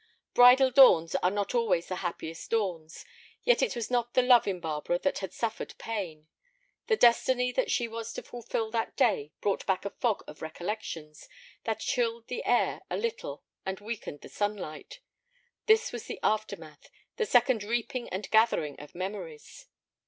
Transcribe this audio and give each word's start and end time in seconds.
Bridal 0.33 0.71
dawns 0.71 1.13
are 1.21 1.29
not 1.29 1.53
always 1.53 1.87
the 1.87 1.97
happiest 1.97 2.49
dawns, 2.49 3.05
yet 3.43 3.61
it 3.61 3.75
was 3.75 3.91
not 3.91 4.15
the 4.15 4.23
love 4.23 4.47
in 4.47 4.59
Barbara 4.59 4.97
that 4.97 5.19
had 5.19 5.31
suffered 5.31 5.75
pain. 5.77 6.27
The 6.87 6.97
destiny 6.97 7.51
that 7.51 7.69
she 7.69 7.87
was 7.87 8.11
to 8.13 8.23
fulfil 8.23 8.71
that 8.71 8.97
day 8.97 9.31
brought 9.41 9.63
back 9.67 9.85
a 9.85 9.91
fog 9.91 10.23
of 10.25 10.41
recollections 10.41 11.29
that 11.65 11.81
chilled 11.81 12.29
the 12.29 12.43
air 12.45 12.81
a 12.89 12.97
little 12.97 13.43
and 13.63 13.79
weakened 13.79 14.21
the 14.21 14.29
sunlight. 14.29 15.01
This 15.67 15.91
was 15.91 16.05
the 16.07 16.19
aftermath, 16.23 16.89
the 17.17 17.25
second 17.27 17.63
reaping 17.63 18.09
and 18.09 18.27
gathering 18.31 18.79
of 18.79 18.95
memories. 18.95 19.67